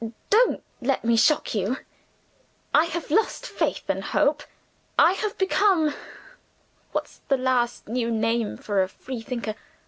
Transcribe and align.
Don't 0.31 0.63
let 0.81 1.05
me 1.05 1.15
shock 1.15 1.53
you; 1.53 1.77
I 2.73 2.85
have 2.85 3.11
lost 3.11 3.45
faith 3.45 3.87
and 3.87 4.03
hope; 4.03 4.41
I 4.97 5.11
have 5.11 5.37
become 5.37 5.93
what's 6.91 7.21
the 7.27 7.37
last 7.37 7.87
new 7.87 8.09
name 8.09 8.57
for 8.57 8.81
a 8.81 8.87
free 8.89 9.21
thinker? 9.21 9.53